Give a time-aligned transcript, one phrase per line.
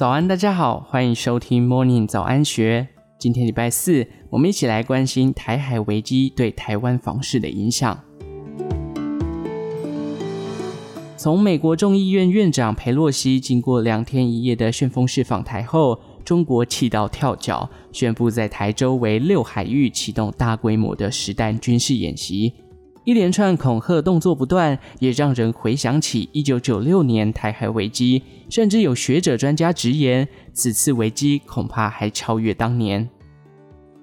[0.00, 2.88] 早安，大家好，欢迎收听 Morning 早安学。
[3.18, 8.00] 今天礼拜四，我们一起来关心台海危机对台湾房市的影响。
[11.18, 22.54] 从美国众议院院长裴洛西经过两天一夜的旋风式访台后，中国气到跳脚，宣布在台周围六海域启动大规模的实弹军事演习。
[23.04, 33.08] 一连串恐吓动作不断，也让人回想起一九九六年台海危机，甚至有学者专家直言，此次危机恐怕还超越当年。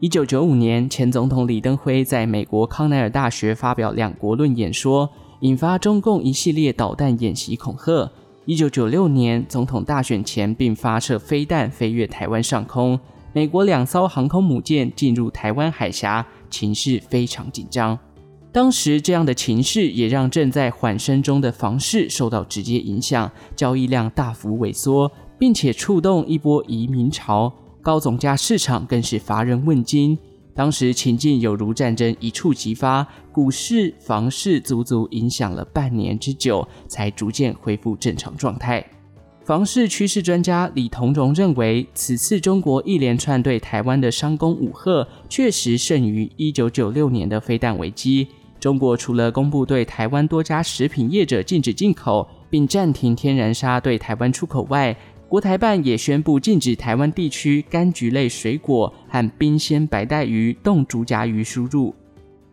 [0.00, 8.10] 一九九五年，前总统李登辉在美国康奈尔大学发表两国论演说，引发中共一系列导弹演习恐吓。
[8.46, 12.98] 一九九六年总统大选前，并发射飞弹飞越台湾上空，
[13.32, 17.98] 美国两艘航空母舰进入台湾海峡，情势非常紧张。
[18.56, 30.18] 当时这样的情势也让正在缓升中的房市受到直接影响，交易量大幅萎缩，并且触动一波移民潮，高总价市场更是乏人问津。
[30.54, 38.82] 当时情境有如战争一触即发，股市、房市足足影响了半年之久，才逐渐恢复正常状态。
[39.44, 48.28] 房市趋势专家李同荣认为，此次中国一连串对台湾的商工武吓，确实胜于一九九六年的飞弹危机。
[48.58, 54.96] 中国除了公布对台湾多家食品业者禁止进口，并暂停天然砂对台湾出口外，
[55.28, 61.94] 国台办也宣布禁止台湾地区柑橘类水果和冰鲜白带鱼、冻竹荚鱼输入。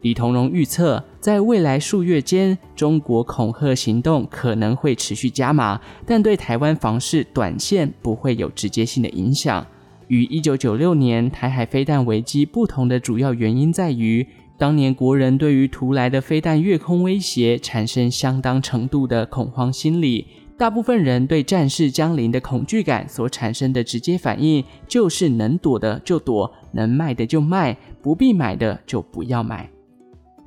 [0.00, 9.64] 李同荣预测，在未来数月间，中国恐吓行动可能会持续加码，但对台湾房市短线不会有直接性的影响。
[10.08, 14.26] 与一九九六年台海飞弹危机不同的主要原因在于。
[14.62, 20.24] 当年国人对于突来的飞弹越空威胁产生相当程度的恐慌心理，
[20.56, 29.68] 大部分人对战事将临的恐惧感所产生的直接反应就是能躲的就躲，能卖的就卖，不必买的就不要买。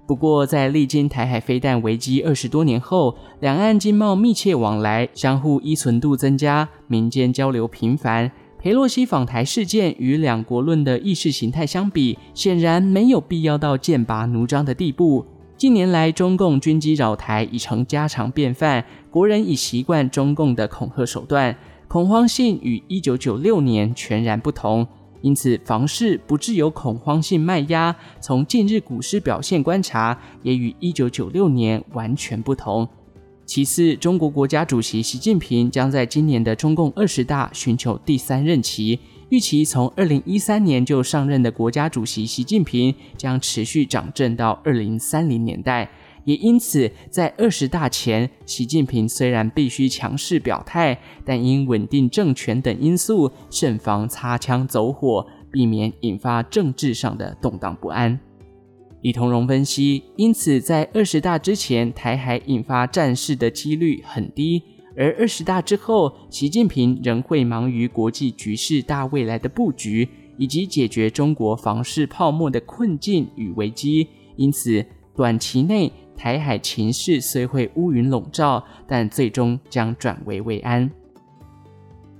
[0.07, 8.31] 不过，在历经台海飞弹危机二十多年后，两岸经贸密切往来，相互依存度增加，民间交流频繁。
[8.65, 15.23] 裴洛西访台事件与两国论的意识形态相比，显然没有必要到剑拔弩张的地步。
[15.55, 21.55] 近年来，中共军机扰台已成家常便饭，国人已习惯中共的恐吓手段，
[21.87, 24.87] 恐慌性与一九九六年全然不同。
[25.21, 27.95] 因此，房市不致有恐慌性卖压。
[28.19, 32.89] 从近日股市表现观察，也与一九九六年完全不同。
[33.45, 38.99] 其次，中国国家主席习近平将在今年的中共二十大寻求第三任期。
[39.29, 45.89] 预期从二零一三年就上任的国家主席习近平将持续掌政到二零三零年代。
[46.25, 58.19] 也因此，在二十大前，习近平虽然必须强势表态，但因稳定政权等因素，慎防擦枪走火，避免引发政治上的动荡不安。
[59.05, 64.63] 李同荣分析，因此在二十大之前，台海引发战事的几率很低；
[64.97, 74.07] 而二十大之后，习近平仍会忙于国际局势大未来的布局，以及解决中国房市泡沫的困境与危机。
[74.37, 74.83] 因此，
[75.15, 80.89] 短期内台海情势虽会乌云笼罩，但最终将转危为安。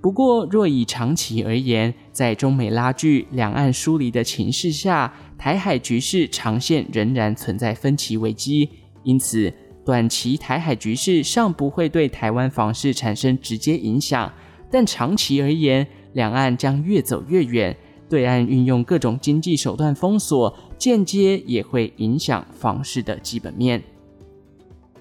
[0.05, 8.69] 不过，若以长期而言，在中美拉锯、两岸疏离的情势下，台海局势长线仍然存在分歧危机。
[9.01, 9.51] 因此，
[9.83, 14.31] 短期台海局势尚不会对台湾房市产生直接影响，
[14.69, 17.75] 但长期而言，两岸将越走越远。
[18.07, 23.81] 对岸运用各种经济手段封锁，间接也会影响房市的基本面。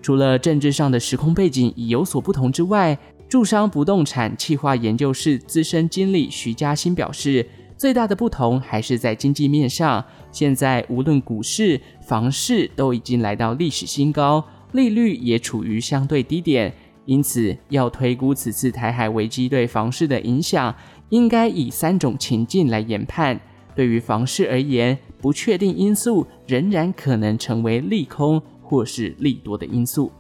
[0.00, 2.98] 除了政治上的时空背景已有所不同之外，
[3.34, 7.44] 住商不动产企划研究室资深经理徐嘉欣表示，
[7.76, 10.04] 最大的不同还是在经济面上。
[10.30, 16.72] 现在无论股市、房市都已经来到历史新高，利率也处于相对低点，
[17.06, 20.72] 因此要推估此次台海危机对房市的影响，
[21.08, 23.40] 应该以三种情境来研判。
[23.74, 30.12] 对于房市而言，不确定因素仍然可能成为利空或是利多的因素。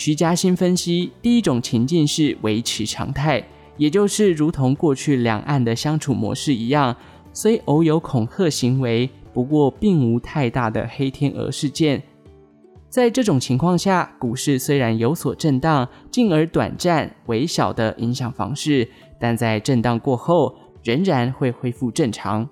[0.00, 6.96] 徐嘉欣分析，第一种情境是维持常态，也就是如同过去两岸的相处模式一样，
[7.34, 12.02] 虽偶有恐吓行为，不过并无太大的黑天鹅事件。
[12.88, 18.88] 在这种情况下，股市虽然有所震荡，进而短暂微小的影响房市，
[19.18, 22.48] 但在震荡过后，仍然会恢复正常。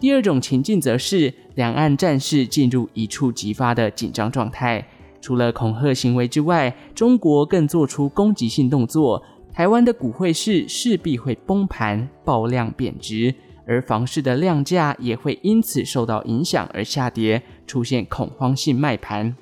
[0.00, 4.84] 第二种情境则是两岸战事进入一触即发的紧张状态。
[5.24, 9.22] 除了恐吓行为之外，中国更做出攻击性动作，
[9.54, 13.34] 台湾的股汇市势必会崩盘、爆量贬值，
[13.66, 19.34] 而房市的量价也会因此受到影响而下跌，出现恐慌性卖盘。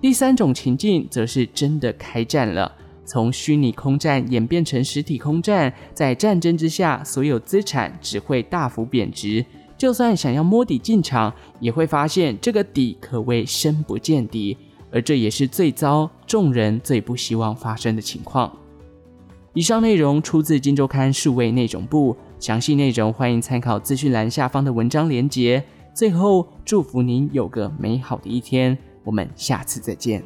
[0.00, 2.74] 第三种情境则是真的开战了，
[3.04, 9.44] 从虚拟空战演变成实体空战，在战争之下，所有资产只会大幅贬值。
[9.76, 11.30] 就算想要摸底进场，
[11.60, 14.56] 也会发现这个底可谓深不见底，
[14.94, 18.56] 而这也是最糟、众人最不希望发生的情况。
[19.52, 25.64] 以上内容出自《金周刊》数位内容部，详细内容欢迎参考资讯栏下方的文章连结。
[25.92, 30.22] 最后，祝福您有个美好的一天，我们下次再见。